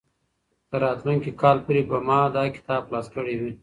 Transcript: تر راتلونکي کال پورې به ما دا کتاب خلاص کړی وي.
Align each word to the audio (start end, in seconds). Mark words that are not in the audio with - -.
تر 0.69 0.79
راتلونکي 0.85 1.31
کال 1.41 1.57
پورې 1.65 1.81
به 1.89 1.97
ما 2.07 2.19
دا 2.35 2.43
کتاب 2.55 2.81
خلاص 2.87 3.07
کړی 3.15 3.35
وي. 3.41 3.51